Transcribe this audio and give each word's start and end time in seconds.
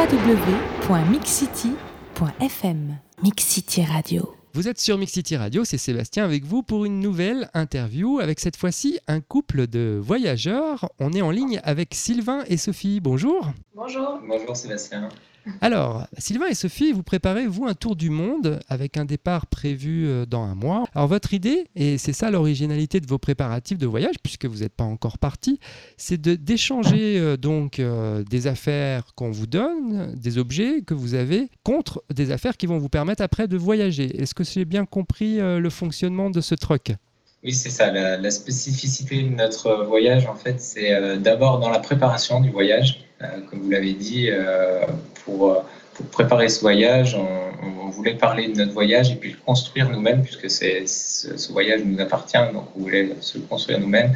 www.mixcity.fm 0.00 2.96
Mixcity 3.22 3.84
Radio. 3.84 4.34
Vous 4.54 4.66
êtes 4.66 4.80
sur 4.80 4.96
Mixity 4.96 5.36
Radio, 5.36 5.62
c'est 5.64 5.76
Sébastien 5.76 6.24
avec 6.24 6.44
vous 6.44 6.62
pour 6.62 6.86
une 6.86 7.00
nouvelle 7.00 7.50
interview 7.52 8.18
avec 8.18 8.40
cette 8.40 8.56
fois-ci 8.56 8.98
un 9.08 9.20
couple 9.20 9.66
de 9.66 10.00
voyageurs. 10.02 10.88
On 11.00 11.12
est 11.12 11.20
en 11.20 11.30
ligne 11.30 11.60
avec 11.64 11.94
Sylvain 11.94 12.44
et 12.46 12.56
Sophie. 12.56 13.00
Bonjour. 13.00 13.52
Bonjour. 13.74 14.20
Bonjour 14.26 14.56
Sébastien. 14.56 15.10
Alors, 15.60 16.06
Sylvain 16.18 16.46
et 16.46 16.54
Sophie, 16.54 16.92
vous 16.92 17.02
préparez, 17.02 17.46
vous, 17.46 17.66
un 17.66 17.74
tour 17.74 17.96
du 17.96 18.10
monde 18.10 18.60
avec 18.68 18.96
un 18.96 19.04
départ 19.04 19.46
prévu 19.46 20.06
euh, 20.06 20.26
dans 20.26 20.42
un 20.42 20.54
mois. 20.54 20.84
Alors, 20.94 21.08
votre 21.08 21.34
idée, 21.34 21.66
et 21.76 21.98
c'est 21.98 22.12
ça 22.12 22.30
l'originalité 22.30 23.00
de 23.00 23.06
vos 23.06 23.18
préparatifs 23.18 23.78
de 23.78 23.86
voyage, 23.86 24.16
puisque 24.22 24.46
vous 24.46 24.58
n'êtes 24.58 24.74
pas 24.74 24.84
encore 24.84 25.18
parti, 25.18 25.58
c'est 25.96 26.20
d'échanger 26.20 27.18
euh, 27.18 27.36
donc 27.36 27.78
euh, 27.78 28.22
des 28.24 28.46
affaires 28.46 29.14
qu'on 29.14 29.30
vous 29.30 29.46
donne, 29.46 30.14
des 30.14 30.38
objets 30.38 30.82
que 30.82 30.94
vous 30.94 31.14
avez, 31.14 31.48
contre 31.62 32.02
des 32.12 32.30
affaires 32.30 32.56
qui 32.56 32.66
vont 32.66 32.78
vous 32.78 32.88
permettre 32.88 33.22
après 33.22 33.48
de 33.48 33.56
voyager. 33.56 34.20
Est-ce 34.20 34.34
que 34.34 34.44
j'ai 34.44 34.64
bien 34.64 34.84
compris 34.84 35.38
le 35.40 35.70
fonctionnement 35.70 36.30
de 36.30 36.40
ce 36.40 36.54
truc 36.54 36.92
oui, 37.42 37.54
c'est 37.54 37.70
ça. 37.70 37.90
La, 37.90 38.30
spécificité 38.30 39.22
de 39.22 39.34
notre 39.34 39.84
voyage, 39.84 40.26
en 40.26 40.34
fait, 40.34 40.60
c'est 40.60 41.18
d'abord 41.18 41.58
dans 41.58 41.70
la 41.70 41.78
préparation 41.78 42.40
du 42.40 42.50
voyage. 42.50 43.06
comme 43.48 43.60
vous 43.60 43.70
l'avez 43.70 43.94
dit, 43.94 44.28
pour, 45.30 45.50
euh, 45.52 45.62
pour, 46.00 46.06
préparer 46.06 46.48
ce 46.48 46.60
voyage, 46.60 47.14
on, 47.14 47.26
on, 47.66 47.90
voulait 47.90 48.14
parler 48.14 48.48
de 48.48 48.56
notre 48.56 48.72
voyage 48.72 49.10
et 49.10 49.16
puis 49.16 49.32
le 49.32 49.36
construire 49.44 49.90
nous-mêmes, 49.90 50.22
puisque 50.22 50.48
c'est, 50.50 50.86
ce, 50.86 51.52
voyage 51.52 51.82
nous 51.84 52.00
appartient, 52.00 52.38
donc 52.52 52.64
on 52.76 52.80
voulait 52.80 53.10
se 53.20 53.36
le 53.36 53.44
construire 53.44 53.78
nous-mêmes. 53.80 54.14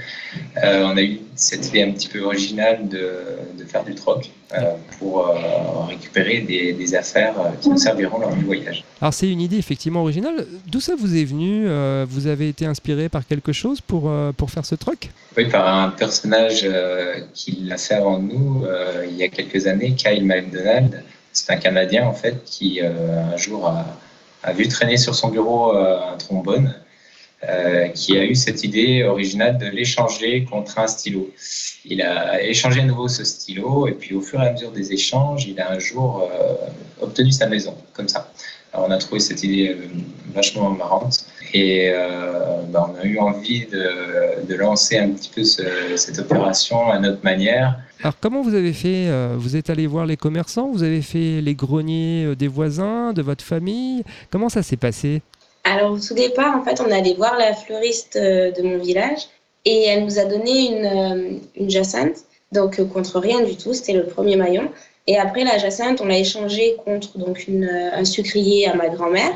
Euh, 0.63 0.85
on 0.85 0.97
a 0.97 1.03
eu 1.03 1.21
cette 1.35 1.69
idée 1.69 1.83
un 1.83 1.91
petit 1.91 2.09
peu 2.09 2.21
originale 2.21 2.89
de, 2.89 3.13
de 3.59 3.65
faire 3.65 3.85
du 3.85 3.95
troc 3.95 4.31
euh, 4.55 4.75
pour 4.99 5.27
récupérer 5.89 6.39
des, 6.39 6.73
des, 6.73 6.95
affaires 6.95 7.35
qui 7.61 7.69
nous 7.69 7.77
serviront 7.77 8.21
lors 8.21 8.35
du 8.35 8.45
voyage. 8.45 8.85
Alors 9.01 9.13
c'est 9.13 9.31
une 9.31 9.41
idée 9.41 9.59
effectivement 9.59 10.01
originale. 10.01 10.47
D'où 10.67 10.81
ça 10.81 10.95
vous 10.97 11.15
est 11.17 11.25
venu 11.25 11.67
Vous 12.07 12.27
avez 12.27 12.49
été 12.49 12.65
inspiré 12.65 13.09
par 13.09 13.27
quelque 13.27 13.53
chose 13.53 13.81
pour, 13.81 14.11
pour 14.37 14.51
faire 14.51 14.65
ce 14.65 14.77
troc? 14.77 15.11
Oui, 15.37 15.49
par 15.49 15.67
un 15.67 15.91
personnage 15.91 16.67
qui 17.35 17.59
l'a 17.65 17.77
fait 17.77 17.95
avant 17.95 18.19
nous 18.19 18.65
il 19.11 19.17
y 19.17 19.25
a 19.25 19.29
quelques 19.29 19.67
années, 19.67 19.93
Kyle 19.93 20.25
McDonald 20.25 21.03
c'est 21.35 21.53
un 21.53 21.57
Canadien 21.57 22.07
en 22.07 22.15
fait 22.15 22.43
qui 22.45 22.81
euh, 22.81 23.35
un 23.35 23.37
jour 23.37 23.69
a, 24.43 24.53
vu 24.53 24.69
traîner 24.69 24.97
sur 24.97 25.15
son 25.15 25.29
bureau 25.29 25.77
euh, 25.77 26.13
un 26.13 26.17
trombone, 26.17 26.75
euh, 27.49 27.89
qui 27.89 28.17
a 28.17 28.25
eu 28.25 28.35
cette 28.35 28.63
idée 28.63 29.05
originale 29.05 29.59
de 29.59 29.67
l'échanger 29.67 30.45
contre 30.45 30.79
un 30.79 30.87
stylo. 30.87 31.31
Il 31.85 32.01
a 32.01 32.43
échangé 32.43 32.81
à 32.81 32.85
nouveau 32.85 33.09
ce 33.09 33.25
stylo 33.25 33.87
et 33.87 33.93
puis 33.93 34.15
au 34.15 34.23
fur 34.23 34.43
et 34.43 34.47
à 34.47 34.53
mesure 34.53 34.71
des 34.71 34.93
échanges, 34.93 35.47
il 35.47 35.61
a 35.61 35.71
un 35.73 35.79
jour 35.79 36.31
obtenu 37.01 37.33
sa 37.33 37.47
maison 37.47 37.77
comme 37.93 38.09
ça. 38.09 38.33
Alors 38.73 38.87
on 38.89 38.91
a 38.91 38.99
trouvé 38.99 39.21
cette 39.21 39.43
idée 39.43 39.77
vachement 40.33 40.71
marrante 40.71 41.24
et 41.55 41.91
bah, 42.71 42.93
on 42.93 43.01
a 43.01 43.05
eu 43.05 43.19
envie 43.19 43.67
de, 43.67 44.55
lancer 44.55 44.99
un 44.99 45.11
petit 45.11 45.31
peu 45.35 45.45
cette 45.45 46.19
opération 46.19 46.91
à 46.91 46.99
notre 46.99 47.25
manière 47.25 47.77
alors 48.05 48.21
comment 48.21 48.43
vous 48.43 48.55
avez 48.55 48.75
fait 48.75 49.09
euh, 49.09 49.35
Vous 49.39 49.57
êtes 49.57 49.71
allé 49.71 49.87
voir 49.87 50.05
les 50.05 50.19
commerçants 50.19 50.71
Vous 50.71 50.83
avez 50.83 51.01
fait 51.01 51.41
les 51.41 51.55
greniers 51.55 52.27
euh, 52.27 52.37
des 52.37 52.49
voisins, 52.49 53.15
de 53.15 53.23
votre 53.23 53.43
famille? 53.43 54.03
Comment 54.31 54.51
ça 54.51 54.63
s'est 54.63 54.77
passé? 54.77 55.23
Alors 55.65 55.93
au 55.93 55.99
tout 55.99 56.13
départ, 56.13 56.55
en 56.55 56.63
fait, 56.63 56.83
on 56.83 56.89
est 56.91 56.99
allé 56.99 57.15
voir 57.15 57.39
la 57.39 57.55
fleuriste 57.55 58.17
euh, 58.17 58.53
de 58.53 58.61
mon 58.61 58.77
village 58.77 59.21
et 59.65 59.87
elle 59.87 60.05
nous 60.05 60.19
a 60.19 60.27
donné 60.27 60.69
une, 60.69 61.41
une 61.57 61.71
jacinthe, 61.71 62.19
donc 62.53 62.87
contre 62.93 63.21
rien 63.21 63.43
du 63.43 63.57
tout, 63.57 63.73
c'était 63.73 63.95
le 63.95 64.05
premier 64.05 64.37
maillon. 64.37 64.71
Et 65.07 65.17
après 65.17 65.45
la 65.45 65.57
jacinthe, 65.57 66.03
on 66.03 66.05
l'a 66.05 66.19
échangé 66.19 66.77
contre 66.85 67.17
donc 67.17 67.49
une, 67.49 67.65
un 67.65 68.05
sucrier 68.05 68.69
à 68.69 68.75
ma 68.75 68.91
grand-mère. 68.91 69.33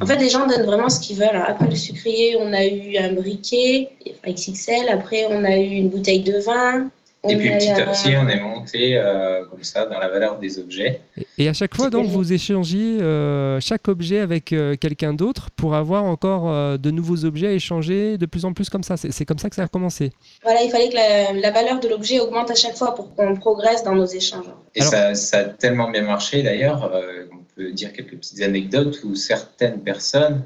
En 0.00 0.06
fait, 0.06 0.16
les 0.16 0.28
gens 0.28 0.46
donnent 0.46 0.64
vraiment 0.64 0.88
ce 0.88 1.00
qu'ils 1.00 1.18
veulent. 1.18 1.42
Après 1.46 1.68
le 1.68 1.76
sucrier, 1.76 2.36
on 2.40 2.52
a 2.52 2.64
eu 2.64 2.96
un 2.96 3.12
briquet, 3.12 3.90
XXL. 4.26 4.88
Après, 4.90 5.26
on 5.30 5.44
a 5.44 5.56
eu 5.56 5.70
une 5.70 5.88
bouteille 5.88 6.22
de 6.22 6.38
vin. 6.38 6.90
Et 7.28 7.36
puis 7.36 7.50
petit 7.50 7.68
à 7.68 7.84
petit, 7.84 8.14
on 8.16 8.26
est 8.28 8.40
monté 8.40 8.96
euh, 8.96 9.44
comme 9.44 9.62
ça 9.62 9.84
dans 9.84 9.98
la 9.98 10.08
valeur 10.08 10.38
des 10.38 10.58
objets. 10.58 11.02
Et 11.36 11.50
à 11.50 11.52
chaque 11.52 11.74
fois, 11.74 11.90
donc, 11.90 12.06
vous 12.06 12.32
échangiez 12.32 13.02
euh, 13.02 13.60
chaque 13.60 13.88
objet 13.88 14.20
avec 14.20 14.54
euh, 14.54 14.74
quelqu'un 14.74 15.12
d'autre 15.12 15.50
pour 15.54 15.74
avoir 15.74 16.04
encore 16.04 16.78
de 16.78 16.90
nouveaux 16.90 17.26
objets 17.26 17.48
à 17.48 17.52
échanger 17.52 18.16
de 18.16 18.24
plus 18.24 18.46
en 18.46 18.54
plus 18.54 18.70
comme 18.70 18.82
ça. 18.82 18.96
C'est 18.96 19.26
comme 19.26 19.38
ça 19.38 19.50
que 19.50 19.56
ça 19.56 19.64
a 19.64 19.68
commencé. 19.68 20.12
Voilà, 20.42 20.62
il 20.62 20.70
fallait 20.70 20.88
que 20.88 21.40
la, 21.42 21.50
valeur 21.50 21.78
de 21.78 21.88
l'objet 21.88 22.20
augmente 22.20 22.50
à 22.50 22.54
chaque 22.54 22.76
fois 22.76 22.94
pour 22.94 23.14
qu'on 23.14 23.36
progresse 23.36 23.84
dans 23.84 23.94
nos 23.94 24.06
échanges. 24.06 24.46
Et 24.74 24.80
ça, 24.80 25.14
ça, 25.14 25.38
a 25.40 25.44
tellement 25.44 25.90
bien 25.90 26.02
marché 26.02 26.42
d'ailleurs. 26.42 26.90
On 27.56 27.60
peut 27.60 27.72
dire 27.72 27.92
quelques 27.92 28.16
petites 28.16 28.42
anecdotes 28.42 29.00
où 29.04 29.14
certaines 29.14 29.80
personnes 29.80 30.44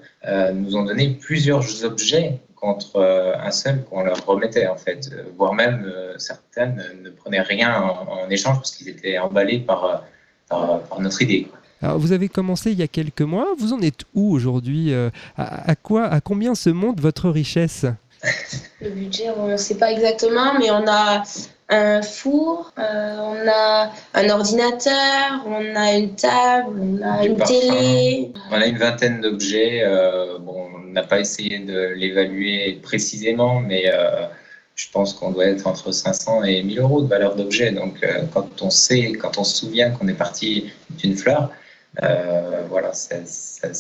nous 0.55 0.77
ont 0.77 0.85
donné 0.85 1.19
plusieurs 1.21 1.85
objets 1.85 2.41
contre 2.65 2.97
euh, 2.97 3.35
un 3.39 3.51
seul 3.51 3.85
qu'on 3.85 4.03
leur 4.03 4.25
remettait 4.25 4.67
en 4.67 4.77
fait, 4.77 5.11
euh, 5.13 5.25
voire 5.37 5.53
même 5.53 5.85
euh, 5.85 6.17
certaines 6.17 6.83
ne 7.03 7.11
prenaient 7.11 7.43
rien 7.43 7.79
en, 7.79 8.31
échange 8.31 8.57
parce 8.57 8.71
qu'ils 8.71 8.89
étaient 8.89 9.19
emballés 9.19 9.59
par, 9.59 10.05
par, 10.49 10.99
notre 10.99 11.21
idée. 11.21 11.47
Alors 11.83 11.99
vous 11.99 12.13
avez 12.13 12.31
commencé 12.31 12.73
il 12.73 12.79
y 12.79 12.83
a 12.83 12.89
quelques 12.89 13.21
mois, 13.21 13.49
vous 13.59 13.75
en 13.75 13.83
êtes 13.83 14.05
où 14.15 14.33
aujourd'hui 14.33 14.95
à, 15.37 15.75
quoi, 15.77 16.07
à 16.07 16.21
combien 16.23 16.55
se 16.55 16.71
monte 16.71 17.01
votre 17.01 17.29
richesse? 17.29 17.85
Le 18.81 18.89
budget, 18.89 19.29
on 19.37 19.49
ne 19.49 19.59
sait 19.59 19.77
pas 19.77 19.93
exactement, 19.93 20.59
mais 20.59 20.71
on 20.71 20.87
a 20.89 21.23
un 21.75 22.03
four, 22.03 22.73
on 22.77 23.49
a 23.49 23.91
un 24.15 24.31
ordinateur, 24.31 25.45
on 25.47 25.77
a 25.77 25.93
une 25.93 26.15
table, 26.15 26.81
on 26.81 27.03
a 27.03 27.25
une 27.27 27.37
télé. 27.37 28.33
On 28.51 28.55
a 28.55 28.67
une 28.67 28.79
vingtaine 28.79 29.21
d'objets. 29.21 29.85
bon, 30.41 30.65
n'a 30.95 31.03
pas 31.03 31.21
essayé 31.21 31.59
de 31.59 31.93
l'évaluer 31.95 32.81
précisément, 32.83 33.61
mais 33.61 33.85
euh, 33.93 34.27
je 34.75 34.87
pense 34.91 35.13
qu'on 35.13 35.31
doit 35.31 35.47
être 35.47 35.67
entre 35.67 35.93
500 35.93 36.45
et 36.45 36.63
1000 36.63 36.81
euros 36.81 37.03
de 37.03 37.09
valeur 37.09 37.37
d'objet. 37.37 37.73
Donc, 37.73 38.03
euh, 38.03 38.23
quand 38.33 38.63
on 38.63 38.71
sait, 38.71 39.13
quand 39.13 39.37
on 39.37 39.45
se 39.45 39.57
souvient 39.57 39.91
qu'on 39.91 40.09
est 40.09 40.15
parti 40.15 40.73
d'une 40.99 41.17
fleur, 41.17 41.51
euh, 42.03 42.63
voilà, 42.71 42.93
ça, 42.93 43.17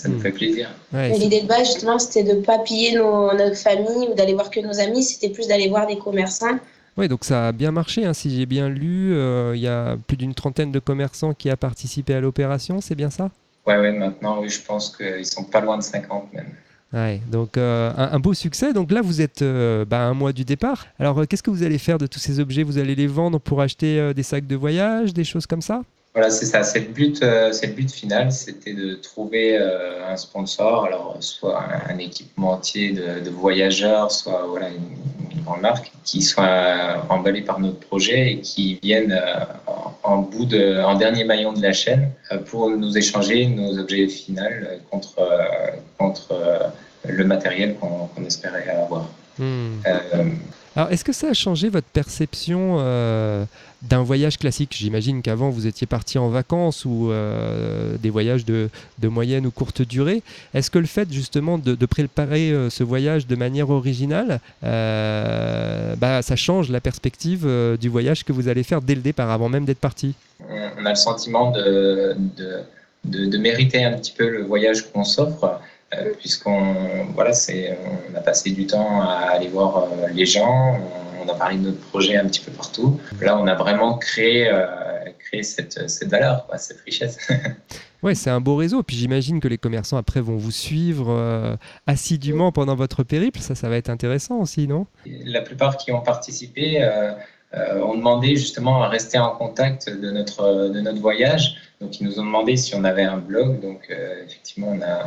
nous 0.06 0.16
hmm. 0.16 0.20
fait 0.20 0.30
plaisir. 0.30 0.70
L'idée 0.92 1.40
de 1.40 1.46
base, 1.46 1.66
justement, 1.66 1.98
c'était 1.98 2.22
de 2.22 2.38
ne 2.38 2.44
pas 2.44 2.58
piller 2.58 2.92
nos, 2.96 3.32
notre 3.34 3.56
famille 3.56 4.08
ou 4.08 4.14
d'aller 4.14 4.34
voir 4.34 4.50
que 4.50 4.60
nos 4.60 4.78
amis, 4.78 5.02
c'était 5.02 5.30
plus 5.30 5.48
d'aller 5.48 5.68
voir 5.68 5.86
des 5.86 5.98
commerçants. 5.98 6.58
Oui, 6.96 7.08
donc 7.08 7.24
ça 7.24 7.48
a 7.48 7.52
bien 7.52 7.70
marché. 7.70 8.04
Hein. 8.04 8.14
Si 8.14 8.34
j'ai 8.34 8.46
bien 8.46 8.68
lu, 8.68 9.14
il 9.54 9.60
y 9.60 9.68
a 9.68 9.96
plus 10.06 10.16
d'une 10.16 10.34
trentaine 10.34 10.72
de 10.72 10.78
commerçants 10.78 11.34
qui 11.34 11.50
a 11.50 11.56
participé 11.56 12.14
à 12.14 12.20
l'opération, 12.20 12.80
c'est 12.80 12.94
bien 12.94 13.10
ça? 13.10 13.30
Oui, 13.66 13.74
ouais, 13.74 13.92
maintenant, 13.92 14.40
oui, 14.40 14.48
je 14.48 14.60
pense 14.62 14.94
qu'ils 14.96 15.26
sont 15.26 15.44
pas 15.44 15.60
loin 15.60 15.78
de 15.78 15.82
50 15.82 16.32
même. 16.34 16.52
Ouais, 16.94 17.20
donc 17.28 17.56
euh, 17.56 17.92
un, 17.96 18.20
beau 18.20 18.34
succès. 18.34 18.72
Donc 18.72 18.92
là, 18.92 19.00
vous 19.02 19.20
êtes 19.20 19.42
euh, 19.42 19.84
bah, 19.84 20.02
un 20.02 20.14
mois 20.14 20.32
du 20.32 20.44
départ. 20.44 20.86
Alors, 21.00 21.18
euh, 21.18 21.24
qu'est-ce 21.24 21.42
que 21.42 21.50
vous 21.50 21.64
allez 21.64 21.78
faire 21.78 21.98
de 21.98 22.06
tous 22.06 22.20
ces 22.20 22.38
objets? 22.38 22.62
Vous 22.62 22.78
allez 22.78 22.94
les 22.94 23.08
vendre 23.08 23.40
pour 23.40 23.60
acheter 23.60 24.14
des 24.14 24.22
sacs 24.22 24.46
de 24.46 24.54
voyage, 24.54 25.12
des 25.12 25.24
choses 25.24 25.46
comme 25.46 25.62
ça? 25.62 25.82
Voilà, 26.14 26.30
c'est 26.30 26.46
ça. 26.46 26.62
C'est 26.62 26.80
le 26.80 26.86
but, 26.86 27.24
c'est 27.52 27.66
le 27.66 27.72
but 27.72 27.90
final, 27.90 28.30
c'était 28.30 28.72
de 28.72 28.94
trouver 28.94 29.58
un 29.58 30.16
sponsor. 30.16 30.84
Alors, 30.84 31.16
soit 31.18 31.60
un, 31.88 31.98
équipementier 31.98 32.92
de, 32.92 33.18
de, 33.18 33.30
voyageurs, 33.30 34.12
soit 34.12 34.46
voilà 34.48 34.68
une, 34.68 35.42
grande 35.42 35.60
marque 35.60 35.92
qui 36.04 36.22
soit 36.22 37.04
emballé 37.08 37.42
par 37.42 37.58
notre 37.58 37.80
projet 37.80 38.32
et 38.32 38.40
qui 38.40 38.78
vienne 38.80 39.20
en, 40.04 40.18
bout 40.18 40.46
de, 40.46 40.80
en 40.82 40.94
dernier 40.94 41.24
maillon 41.24 41.52
de 41.52 41.60
la 41.60 41.72
chaîne 41.72 42.10
pour 42.46 42.70
nous 42.70 42.96
échanger 42.96 43.46
nos 43.46 43.76
objets 43.78 44.06
finaux 44.08 44.42
contre 44.90 45.20
contre 45.98 46.72
le 47.08 47.24
matériel 47.24 47.76
qu'on 47.76 48.24
espérait 48.24 48.68
avoir. 48.68 49.08
Hmm. 49.38 49.80
Euh, 49.86 50.24
alors, 50.76 50.90
est-ce 50.90 51.04
que 51.04 51.12
ça 51.12 51.28
a 51.28 51.32
changé 51.34 51.68
votre 51.68 51.86
perception 51.86 52.78
euh, 52.80 53.44
d'un 53.82 54.02
voyage 54.02 54.38
classique? 54.38 54.74
J'imagine 54.76 55.22
qu'avant, 55.22 55.50
vous 55.50 55.66
étiez 55.66 55.86
parti 55.86 56.18
en 56.18 56.28
vacances 56.28 56.84
ou 56.84 57.10
euh, 57.10 57.96
des 57.98 58.10
voyages 58.10 58.44
de, 58.44 58.68
de, 58.98 59.08
moyenne 59.08 59.46
ou 59.46 59.52
courte 59.52 59.82
durée. 59.82 60.22
Est-ce 60.52 60.70
que 60.70 60.80
le 60.80 60.86
fait 60.86 61.12
justement 61.12 61.58
de, 61.58 61.86
préparer 61.86 62.52
ce 62.70 62.82
voyage 62.82 63.26
de 63.26 63.36
manière 63.36 63.70
originale, 63.70 64.40
bah, 64.62 66.22
ça 66.22 66.36
change 66.36 66.70
la 66.70 66.80
perspective 66.80 67.46
du 67.80 67.88
voyage 67.88 68.24
que 68.24 68.32
vous 68.32 68.48
allez 68.48 68.64
faire 68.64 68.82
dès 68.82 68.94
le 68.96 69.00
départ, 69.02 69.30
avant 69.30 69.48
même 69.48 69.64
d'être 69.64 69.78
parti? 69.78 70.14
On 70.40 70.86
a 70.86 70.90
le 70.90 70.96
sentiment 70.96 71.52
de, 71.52 72.16
de, 73.04 73.38
mériter 73.38 73.84
un 73.84 73.92
petit 73.92 74.12
peu 74.12 74.28
le 74.28 74.42
voyage 74.42 74.90
qu'on 74.90 75.04
s'offre. 75.04 75.60
Euh, 75.98 76.12
puisqu'on 76.18 77.06
voilà, 77.14 77.32
c'est, 77.32 77.78
on 78.10 78.16
a 78.16 78.20
passé 78.20 78.50
du 78.50 78.66
temps 78.66 79.02
à 79.02 79.30
aller 79.32 79.48
voir 79.48 79.84
euh, 79.84 80.08
les 80.12 80.26
gens, 80.26 80.78
on, 81.22 81.28
a 81.28 81.34
parlé 81.34 81.56
de 81.56 81.62
notre 81.62 81.80
projet 81.80 82.16
un 82.16 82.26
petit 82.26 82.40
peu 82.40 82.52
partout. 82.52 83.00
Là, 83.20 83.38
on 83.38 83.46
a 83.46 83.54
vraiment 83.54 83.96
créé, 83.98 84.48
euh, 84.48 84.66
créé 85.18 85.42
cette, 85.42 85.88
cette 85.88 86.10
valeur, 86.10 86.46
cette 86.56 86.80
richesse. 86.80 87.18
Ouais, 88.02 88.14
c'est 88.14 88.28
un 88.28 88.42
beau 88.42 88.56
réseau. 88.56 88.82
Puis 88.82 88.96
j'imagine 88.96 89.40
que 89.40 89.48
les 89.48 89.56
commerçants 89.56 89.96
après 89.96 90.20
vont 90.20 90.36
vous 90.36 90.50
suivre 90.50 91.56
assidûment 91.86 92.52
pendant 92.52 92.76
votre 92.76 93.02
périple. 93.02 93.40
Ça, 93.40 93.54
ça 93.54 93.70
va 93.70 93.76
être 93.76 93.88
intéressant 93.88 94.40
aussi, 94.40 94.68
non? 94.68 94.86
La 95.06 95.40
plupart 95.40 95.78
qui 95.78 95.90
ont 95.90 96.02
participé 96.02 96.86
ont 97.54 97.94
demandé 97.94 98.36
justement 98.36 98.82
à 98.82 98.90
rester 98.90 99.16
en 99.16 99.30
contact 99.30 99.88
de 99.88 100.10
notre, 100.10 100.68
de 100.68 100.80
notre 100.82 101.00
voyage. 101.00 101.56
Donc, 101.84 102.00
ils 102.00 102.06
nous 102.06 102.18
ont 102.18 102.24
demandé 102.24 102.56
si 102.56 102.74
on 102.74 102.82
avait 102.82 103.04
un 103.04 103.18
blog. 103.18 103.60
Donc, 103.60 103.94
effectivement, 104.26 104.70
on 104.70 104.80
a, 104.80 105.06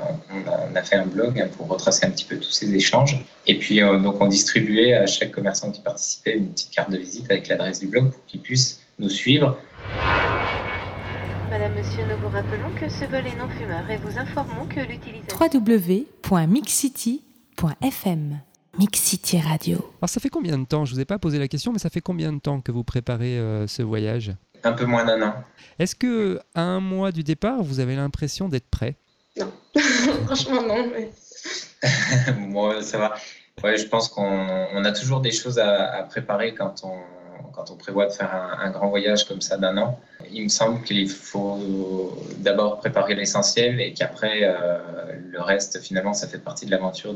on 0.71 0.75
a, 0.75 0.83
fait 0.83 0.95
un 0.95 1.07
blog 1.07 1.39
hein, 1.39 1.47
pour 1.57 1.67
retracer 1.67 2.05
un 2.05 2.11
petit 2.11 2.25
peu 2.25 2.37
tous 2.37 2.51
ces 2.51 2.71
échanges. 2.75 3.19
Et 3.47 3.57
puis, 3.57 3.79
donc, 3.79 4.21
on 4.21 4.27
distribuait 4.27 4.93
à 4.93 5.07
chaque 5.07 5.31
commerçant 5.31 5.71
qui 5.71 5.81
participait 5.81 6.37
une 6.37 6.49
petite 6.49 6.69
carte 6.71 6.91
de 6.91 6.97
visite 6.97 7.31
avec 7.31 7.47
l'adresse 7.47 7.79
du 7.79 7.87
blog 7.87 8.11
pour 8.11 8.23
qu'il 8.27 8.41
puisse 8.41 8.79
nous 8.99 9.09
suivre. 9.09 9.57
Madame, 11.49 11.73
Monsieur, 11.73 12.03
nous 12.03 12.17
vous 12.21 12.29
rappelons 12.29 12.69
que 12.79 12.87
ce 12.89 13.05
vol 13.05 13.25
est 13.25 13.35
non 13.35 13.49
fumeur 13.49 13.89
et 13.89 13.97
vous 13.97 14.19
informons 14.19 14.67
que 14.67 14.81
l'utilisation... 14.81 15.39
www.mixcity.fm 15.39 18.39
Mixcity 18.77 19.39
Radio. 19.39 19.77
Alors 19.99 20.09
ça 20.09 20.19
fait 20.19 20.29
combien 20.29 20.57
de 20.57 20.65
temps? 20.65 20.85
Je 20.85 20.93
vous 20.93 20.99
ai 20.99 21.05
pas 21.05 21.17
posé 21.17 21.39
la 21.39 21.47
question, 21.47 21.73
mais 21.73 21.79
ça 21.79 21.89
fait 21.89 22.01
combien 22.01 22.31
de 22.31 22.39
temps 22.39 22.61
que 22.61 22.71
vous 22.71 22.83
préparez 22.83 23.39
euh, 23.39 23.65
ce 23.65 23.81
voyage? 23.81 24.33
Un 24.67 24.73
peu 24.73 24.85
moins 24.85 25.05
d'un 25.05 25.21
an. 25.21 25.33
Est-ce 25.79 25.95
que 25.95 26.39
à 26.55 26.61
un 26.61 26.79
mois 26.79 27.11
du 27.11 27.23
départ, 27.23 27.61
vous 27.63 27.79
avez 27.79 27.95
l'impression 27.95 28.49
d'être 28.49 28.69
prêt? 28.69 28.95
Non, 29.37 29.51
franchement 30.25 30.61
non. 30.61 30.91
Moi, 32.37 32.81
ça 32.81 32.97
va. 32.97 33.15
Ouais, 33.63 33.77
je 33.77 33.87
pense 33.87 34.09
qu'on 34.09 34.83
a 34.83 34.91
toujours 34.91 35.21
des 35.21 35.31
choses 35.31 35.59
à 35.59 36.03
préparer 36.09 36.53
quand 36.53 36.83
on 36.83 36.97
quand 37.57 37.71
on 37.71 37.75
prévoit 37.75 38.05
de 38.05 38.11
faire 38.11 38.33
un, 38.59 38.69
grand 38.69 38.87
voyage 38.89 39.27
comme 39.27 39.41
ça 39.41 39.57
d'un 39.57 39.77
an, 39.77 39.99
il 40.31 40.43
me 40.43 40.47
semble 40.47 40.83
qu'il 40.83 41.09
faut 41.09 42.15
d'abord 42.37 42.77
préparer 42.77 43.15
l'essentiel 43.15 43.81
et 43.81 43.93
qu'après, 43.93 44.41
euh, 44.43 44.77
le 45.31 45.41
reste, 45.41 45.81
finalement, 45.81 46.13
ça 46.13 46.27
fait 46.27 46.37
partie 46.37 46.67
de 46.67 46.71
l'aventure 46.71 47.15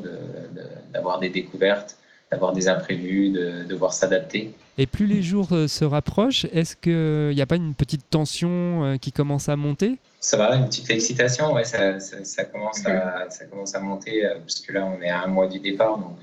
d'avoir 0.92 1.20
des 1.20 1.30
découvertes, 1.30 1.96
d'avoir 2.32 2.54
des 2.54 2.68
imprévus, 2.68 3.30
de 3.30 3.64
devoir 3.64 3.94
s'adapter. 3.94 4.54
Et 4.78 4.88
plus 4.88 5.06
les 5.06 5.22
jours 5.22 5.50
euh, 5.52 5.68
se 5.68 5.84
rapprochent, 5.84 6.46
est-ce 6.54 6.76
qu'il 6.76 7.36
n'y 7.36 7.42
a 7.42 7.46
pas 7.46 7.58
une 7.58 7.76
petite 7.76 8.10
tension 8.10 8.86
euh, 8.86 8.98
qui 8.98 9.12
commence 9.12 9.50
à 9.50 9.56
monter? 9.56 9.98
Ça 10.22 10.38
va, 10.38 10.56
une 10.56 10.66
petite 10.66 10.90
excitation, 10.90 11.54
ouais, 11.54 11.66
ça, 11.66 12.00
ça, 12.00 12.46
commence, 12.46 12.86
à, 12.86 13.30
ça 13.30 13.46
commence 13.46 13.76
à 13.76 13.80
monter, 13.80 14.24
puisque 14.46 14.72
là, 14.72 14.86
on 14.86 15.02
est 15.02 15.10
à 15.10 15.24
un 15.24 15.28
mois 15.28 15.48
du 15.48 15.60
départ, 15.60 15.98
donc 15.98 16.20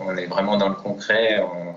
on 0.00 0.16
est 0.16 0.26
vraiment 0.26 0.56
dans 0.56 0.68
le 0.68 0.76
concret. 0.76 1.40
On, 1.42 1.74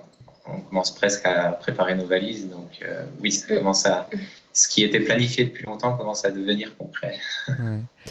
on 0.53 0.61
commence 0.61 0.93
presque 0.93 1.25
à 1.25 1.51
préparer 1.51 1.95
nos 1.95 2.05
valises. 2.05 2.49
Donc 2.49 2.79
euh, 2.81 3.03
oui, 3.21 3.31
ça 3.31 3.55
commence 3.55 3.85
à, 3.85 4.09
ce 4.53 4.67
qui 4.67 4.83
était 4.83 4.99
planifié 4.99 5.45
depuis 5.45 5.65
longtemps 5.65 5.95
commence 5.97 6.25
à 6.25 6.31
devenir 6.31 6.75
concret. 6.77 7.17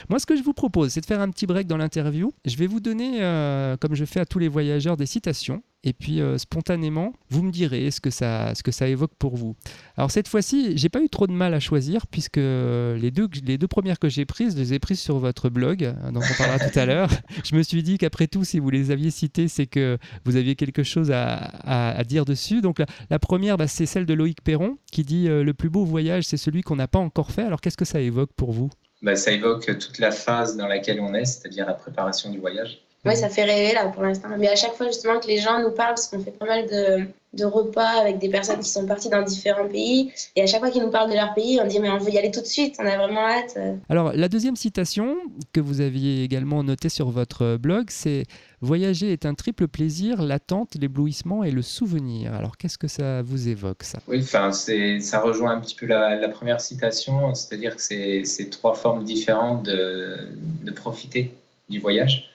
Moi, 0.08 0.18
ce 0.18 0.26
que 0.26 0.36
je 0.36 0.42
vous 0.42 0.52
propose, 0.52 0.92
c'est 0.92 1.00
de 1.00 1.06
faire 1.06 1.20
un 1.20 1.30
petit 1.30 1.46
break 1.46 1.66
dans 1.66 1.76
l'interview. 1.76 2.32
Je 2.44 2.56
vais 2.56 2.66
vous 2.66 2.80
donner, 2.80 3.22
euh, 3.22 3.76
comme 3.76 3.94
je 3.94 4.04
fais 4.04 4.20
à 4.20 4.26
tous 4.26 4.38
les 4.38 4.48
voyageurs, 4.48 4.96
des 4.96 5.06
citations. 5.06 5.62
Et 5.84 5.92
puis, 5.92 6.20
euh, 6.20 6.38
spontanément, 6.38 7.12
vous 7.30 7.42
me 7.42 7.52
direz 7.52 7.90
ce 7.92 8.00
que, 8.00 8.10
ça, 8.10 8.52
ce 8.54 8.64
que 8.64 8.72
ça 8.72 8.88
évoque 8.88 9.12
pour 9.16 9.36
vous. 9.36 9.54
Alors, 9.96 10.10
cette 10.10 10.26
fois-ci, 10.26 10.76
j'ai 10.76 10.88
pas 10.88 11.00
eu 11.00 11.08
trop 11.08 11.28
de 11.28 11.32
mal 11.32 11.54
à 11.54 11.60
choisir, 11.60 12.06
puisque 12.08 12.36
les 12.36 13.10
deux, 13.12 13.28
les 13.44 13.58
deux 13.58 13.68
premières 13.68 13.98
que 13.98 14.08
j'ai 14.08 14.24
prises, 14.24 14.54
je 14.54 14.58
les 14.58 14.74
ai 14.74 14.78
prises 14.80 15.00
sur 15.00 15.18
votre 15.18 15.50
blog, 15.50 15.94
dont 16.12 16.20
on 16.20 16.36
parlera 16.36 16.58
tout 16.58 16.76
à 16.78 16.84
l'heure. 16.84 17.10
Je 17.44 17.54
me 17.54 17.62
suis 17.62 17.82
dit 17.82 17.96
qu'après 17.96 18.26
tout, 18.26 18.44
si 18.44 18.58
vous 18.58 18.70
les 18.70 18.90
aviez 18.90 19.10
citées, 19.10 19.48
c'est 19.48 19.66
que 19.66 19.98
vous 20.24 20.36
aviez 20.36 20.56
quelque 20.56 20.82
chose 20.82 21.12
à, 21.12 22.02
dire 22.04 22.24
dessus. 22.24 22.60
Donc, 22.60 22.82
la, 23.10 23.18
première, 23.18 23.56
bah, 23.56 23.68
c'est 23.68 23.86
celle 23.86 24.06
de 24.06 24.14
Loïc 24.14 24.42
Perron, 24.42 24.78
qui 24.90 25.04
dit 25.04 25.28
euh, 25.28 25.44
Le 25.44 25.54
plus 25.54 25.70
beau 25.70 25.84
voyage, 25.84 26.24
c'est 26.24 26.36
celui 26.36 26.62
qu'on 26.62 26.76
n'a 26.76 26.88
pas 26.88 26.98
encore 26.98 27.30
fait. 27.30 27.42
Alors, 27.42 27.60
qu'est-ce 27.60 27.76
que 27.76 27.84
ça 27.84 28.00
évoque 28.00 28.32
pour 28.34 28.52
vous? 28.52 28.70
Bah, 29.02 29.16
Ça 29.16 29.32
évoque 29.32 29.66
toute 29.78 29.98
la 29.98 30.12
phase 30.12 30.56
dans 30.56 30.66
laquelle 30.66 31.00
on 31.00 31.14
est, 31.14 31.24
c'est-à-dire 31.24 31.66
la 31.66 31.74
préparation 31.74 32.30
du 32.30 32.38
voyage. 32.38 32.87
Oui, 33.04 33.16
ça 33.16 33.28
fait 33.28 33.44
rêver 33.44 33.74
là 33.74 33.86
pour 33.86 34.02
l'instant. 34.02 34.28
Mais 34.38 34.48
à 34.48 34.56
chaque 34.56 34.74
fois 34.74 34.86
justement 34.86 35.20
que 35.20 35.28
les 35.28 35.38
gens 35.38 35.62
nous 35.62 35.70
parlent, 35.70 35.94
parce 35.94 36.08
qu'on 36.08 36.20
fait 36.20 36.32
pas 36.32 36.46
mal 36.46 36.66
de, 36.66 37.04
de, 37.34 37.44
repas 37.44 38.00
avec 38.00 38.18
des 38.18 38.28
personnes 38.28 38.58
qui 38.58 38.68
sont 38.68 38.86
parties 38.86 39.08
dans 39.08 39.22
différents 39.22 39.68
pays, 39.68 40.12
et 40.34 40.42
à 40.42 40.46
chaque 40.46 40.60
fois 40.60 40.70
qu'ils 40.70 40.82
nous 40.82 40.90
parlent 40.90 41.10
de 41.10 41.14
leur 41.14 41.32
pays, 41.32 41.60
on 41.62 41.66
dit 41.66 41.78
mais 41.78 41.90
on 41.90 41.98
veut 41.98 42.10
y 42.10 42.18
aller 42.18 42.32
tout 42.32 42.40
de 42.40 42.46
suite, 42.46 42.74
on 42.80 42.86
a 42.86 42.96
vraiment 42.96 43.24
hâte. 43.24 43.56
Alors 43.88 44.12
la 44.12 44.28
deuxième 44.28 44.56
citation 44.56 45.16
que 45.52 45.60
vous 45.60 45.80
aviez 45.80 46.24
également 46.24 46.64
notée 46.64 46.88
sur 46.88 47.10
votre 47.10 47.56
blog, 47.56 47.86
c'est 47.90 48.24
Voyager 48.60 49.12
est 49.12 49.24
un 49.24 49.34
triple 49.34 49.68
plaisir, 49.68 50.20
l'attente, 50.20 50.74
l'éblouissement 50.74 51.44
et 51.44 51.52
le 51.52 51.62
souvenir. 51.62 52.34
Alors 52.34 52.56
qu'est-ce 52.56 52.78
que 52.78 52.88
ça 52.88 53.22
vous 53.22 53.48
évoque 53.48 53.84
ça? 53.84 54.00
Oui, 54.08 54.18
enfin 54.20 54.50
ça 54.50 55.20
rejoint 55.20 55.52
un 55.52 55.60
petit 55.60 55.76
peu 55.76 55.86
la, 55.86 56.16
la 56.16 56.28
première 56.28 56.60
citation, 56.60 57.32
c'est-à-dire 57.34 57.76
que 57.76 57.82
c'est 57.82 58.50
trois 58.50 58.74
formes 58.74 59.04
différentes 59.04 59.62
de, 59.62 60.30
de 60.64 60.70
profiter 60.72 61.32
du 61.68 61.78
voyage. 61.78 62.28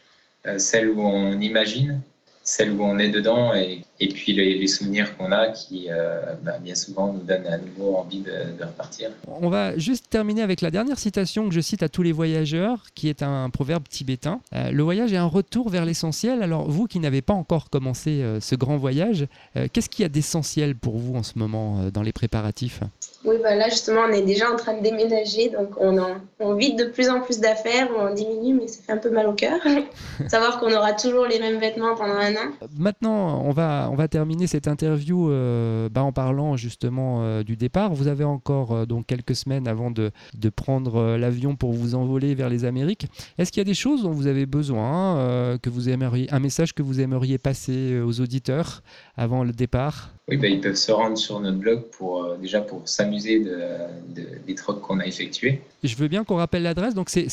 Euh, 0.45 0.59
celle 0.59 0.89
où 0.89 1.01
on 1.01 1.39
imagine, 1.39 2.01
celle 2.43 2.71
où 2.71 2.83
on 2.83 2.99
est 2.99 3.09
dedans 3.09 3.53
et, 3.53 3.83
et 3.99 4.07
puis 4.07 4.33
les, 4.33 4.67
souvenirs 4.67 5.15
qu'on 5.17 5.31
a 5.31 5.49
qui 5.49 5.87
euh, 5.89 6.33
bah, 6.41 6.57
bien 6.59 6.75
souvent 6.75 7.13
nous 7.13 7.21
donnent 7.21 7.47
à 7.47 7.57
nouveau 7.57 7.95
envie 7.95 8.19
de, 8.21 8.63
repartir. 8.63 9.11
On 9.27 9.49
va 9.49 9.77
juste 9.77 10.09
terminer 10.09 10.41
avec 10.41 10.61
la 10.61 10.71
dernière 10.71 10.97
citation 10.97 11.47
que 11.47 11.53
je 11.53 11.61
cite 11.61 11.83
à 11.83 11.89
tous 11.89 12.01
les 12.01 12.11
voyageurs, 12.11 12.85
qui 12.95 13.09
est 13.09 13.21
un 13.21 13.49
proverbe 13.49 13.87
tibétain. 13.87 14.41
Euh, 14.53 14.71
le 14.71 14.83
voyage 14.83 15.13
est 15.13 15.17
un 15.17 15.25
retour 15.25 15.69
vers 15.69 15.85
l'essentiel. 15.85 16.41
Alors 16.43 16.69
vous 16.69 16.87
qui 16.87 16.99
n'avez 16.99 17.21
pas 17.21 17.33
encore 17.33 17.69
commencé 17.69 18.23
ce 18.39 18.55
grand 18.55 18.77
voyage, 18.77 19.27
qu'est-ce 19.71 19.89
qu'il 19.89 20.03
y 20.03 20.05
a 20.05 20.09
d'essentiel 20.09 20.75
pour 20.75 20.97
vous 20.97 21.15
en 21.15 21.23
ce 21.23 21.37
moment 21.37 21.89
dans 21.91 22.01
les 22.01 22.13
préparatifs? 22.13 22.81
Oui, 23.25 23.37
bah 23.41 23.55
là 23.55 23.69
justement, 23.69 24.01
on 24.09 24.11
est 24.11 24.21
déjà 24.21 24.51
en 24.51 24.57
train 24.57 24.77
de 24.77 24.83
déménager, 24.83 25.49
donc 25.49 25.69
on, 25.77 25.97
en, 25.97 26.15
on 26.39 26.55
vide 26.55 26.77
de 26.77 26.85
plus 26.85 27.09
en 27.09 27.21
plus 27.21 27.39
d'affaires, 27.39 27.87
on 27.97 28.13
diminue, 28.13 28.55
mais 28.55 28.67
ça 28.67 28.81
fait 28.85 28.91
un 28.91 28.97
peu 28.97 29.09
mal 29.11 29.27
au 29.27 29.33
cœur. 29.33 29.59
Savoir 30.27 30.59
qu'on 30.59 30.73
aura 30.73 30.91
toujours 30.91 31.25
les 31.25 31.39
mêmes 31.39 31.57
vêtements 31.57 31.95
pendant 31.95 32.15
un 32.15 32.33
an. 32.33 32.51
Maintenant, 32.77 33.41
on 33.45 33.51
va, 33.51 33.82
on 33.91 33.95
va 33.95 34.07
terminer 34.07 34.47
cette 34.47 34.67
interview 34.67 35.29
euh, 35.29 35.89
bah, 35.89 36.03
en 36.03 36.11
parlant 36.11 36.57
justement 36.57 37.23
euh, 37.23 37.43
du 37.43 37.55
départ. 37.55 37.93
Vous 37.93 38.07
avez 38.07 38.23
encore 38.23 38.71
euh, 38.71 38.85
donc 38.85 39.07
quelques 39.07 39.35
semaines 39.35 39.67
avant 39.67 39.91
de, 39.91 40.11
de 40.37 40.49
prendre 40.49 41.17
l'avion 41.17 41.55
pour 41.55 41.73
vous 41.73 41.95
envoler 41.95 42.35
vers 42.35 42.49
les 42.49 42.65
Amériques. 42.65 43.07
Est-ce 43.37 43.51
qu'il 43.51 43.61
y 43.61 43.65
a 43.65 43.65
des 43.65 43.73
choses 43.73 44.03
dont 44.03 44.11
vous 44.11 44.27
avez 44.27 44.45
besoin, 44.45 45.57
que 45.61 45.69
vous 45.69 45.89
aimeriez, 45.89 46.31
un 46.33 46.39
message 46.39 46.73
que 46.73 46.81
vous 46.81 46.99
aimeriez 46.99 47.37
passer 47.37 47.99
aux 47.99 48.21
auditeurs 48.21 48.83
avant 49.15 49.43
le 49.43 49.51
départ? 49.51 50.11
Oui, 50.29 50.37
bah, 50.37 50.47
ils 50.47 50.61
peuvent 50.61 50.75
se 50.75 50.91
rendre 50.91 51.17
sur 51.17 51.39
notre 51.39 51.57
blog 51.57 51.81
pour 51.91 52.37
déjà 52.37 52.61
pour 52.61 52.87
s'amuser 52.87 53.39
de, 53.41 54.25
des 54.45 54.55
trocs 54.55 54.81
qu'on 54.81 54.99
a 54.99 55.05
effectués. 55.05 55.61
Je 55.83 55.95
veux 55.95 56.07
bien 56.07 56.23
qu'on 56.23 56.37
rappelle 56.37 56.63
l'adresse. 56.63 56.93
Donc 56.93 57.09
c'est 57.09 57.27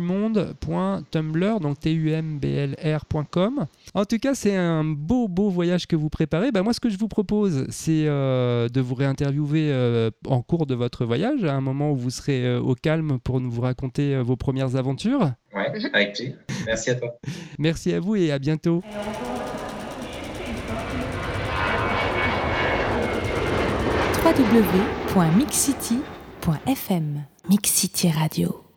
monde.tumblr, 0.00 1.60
donc 1.60 1.80
t-u-m-b-l-r.com. 1.80 3.66
En 3.94 4.04
tout 4.04 4.18
cas, 4.18 4.34
c'est 4.34 4.56
un 4.56 4.84
beau 4.84 5.28
beau 5.28 5.41
voyage 5.50 5.86
que 5.86 5.96
vous 5.96 6.08
préparez. 6.08 6.52
Bah, 6.52 6.62
moi, 6.62 6.72
ce 6.72 6.80
que 6.80 6.90
je 6.90 6.98
vous 6.98 7.08
propose, 7.08 7.66
c'est 7.70 8.04
euh, 8.06 8.68
de 8.68 8.80
vous 8.80 8.94
réinterviewer 8.94 9.70
euh, 9.70 10.10
en 10.26 10.42
cours 10.42 10.66
de 10.66 10.74
votre 10.74 11.04
voyage, 11.04 11.44
à 11.44 11.54
un 11.54 11.60
moment 11.60 11.92
où 11.92 11.96
vous 11.96 12.10
serez 12.10 12.56
au 12.56 12.74
calme 12.74 13.18
pour 13.18 13.40
nous 13.40 13.50
vous 13.50 13.62
raconter 13.62 14.20
vos 14.20 14.36
premières 14.36 14.76
aventures. 14.76 15.32
Ouais, 15.54 15.72
avec 15.92 16.14
plaisir. 16.14 16.34
Merci 16.66 16.90
à 16.90 16.94
toi. 16.96 17.14
Merci 17.58 17.92
à 17.92 18.00
vous 18.00 18.16
et 18.16 18.32
à 18.32 18.38
bientôt. 18.38 18.82
www.mixcity.fm 24.24 27.24
Mixcity 27.48 28.10
Radio 28.10 28.71